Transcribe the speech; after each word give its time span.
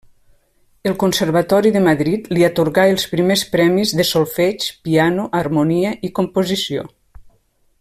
El 0.91 0.95
Conservatori 1.01 1.71
de 1.75 1.83
Madrid 1.87 2.25
li 2.33 2.45
atorgà 2.47 2.87
els 2.93 3.05
primers 3.11 3.43
premis 3.57 3.93
de 4.01 4.07
solfeig, 4.13 4.67
piano, 4.89 5.29
harmonia 5.43 5.93
i 6.09 6.13
composició. 6.23 6.89